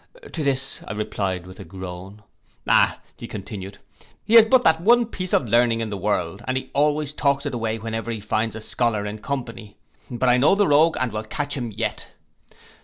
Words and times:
To 0.33 0.43
this 0.43 0.81
I 0.87 0.93
replied 0.93 1.45
with 1.45 1.59
a 1.59 1.63
groan. 1.63 2.23
'Aye,' 2.67 2.97
continued 3.29 3.77
he, 4.25 4.33
'he 4.33 4.33
has 4.33 4.45
but 4.47 4.63
that 4.63 4.81
one 4.81 5.05
piece 5.05 5.31
of 5.31 5.47
learning 5.47 5.79
in 5.79 5.91
the 5.91 5.95
world, 5.97 6.41
and 6.47 6.57
he 6.57 6.71
always 6.73 7.13
talks 7.13 7.45
it 7.45 7.53
away 7.53 7.77
whenever 7.77 8.09
he 8.09 8.19
finds 8.19 8.55
a 8.55 8.61
scholar 8.61 9.05
in 9.05 9.19
company; 9.19 9.77
but 10.09 10.27
I 10.27 10.37
know 10.37 10.55
the 10.55 10.67
rogue, 10.67 10.97
and 10.99 11.11
will 11.11 11.21
catch 11.23 11.55
him 11.55 11.69
yet. 11.69 12.07